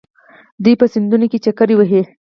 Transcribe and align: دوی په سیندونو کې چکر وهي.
دوی 0.63 0.73
په 0.79 0.85
سیندونو 0.93 1.25
کې 1.31 1.37
چکر 1.45 1.69
وهي. 1.75 2.01